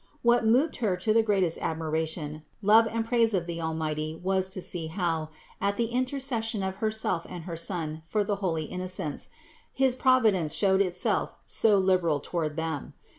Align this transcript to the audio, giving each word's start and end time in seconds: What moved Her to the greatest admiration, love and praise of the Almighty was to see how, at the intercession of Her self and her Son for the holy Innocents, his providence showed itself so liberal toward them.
What 0.23 0.47
moved 0.47 0.77
Her 0.77 0.97
to 0.97 1.13
the 1.13 1.21
greatest 1.21 1.59
admiration, 1.61 2.41
love 2.63 2.87
and 2.87 3.05
praise 3.05 3.35
of 3.35 3.45
the 3.45 3.61
Almighty 3.61 4.19
was 4.23 4.49
to 4.49 4.59
see 4.59 4.87
how, 4.87 5.29
at 5.61 5.77
the 5.77 5.91
intercession 5.93 6.63
of 6.63 6.77
Her 6.77 6.89
self 6.89 7.27
and 7.29 7.43
her 7.43 7.55
Son 7.55 8.01
for 8.07 8.23
the 8.23 8.37
holy 8.37 8.63
Innocents, 8.63 9.29
his 9.71 9.93
providence 9.93 10.53
showed 10.55 10.81
itself 10.81 11.37
so 11.45 11.77
liberal 11.77 12.19
toward 12.19 12.57
them. 12.57 12.95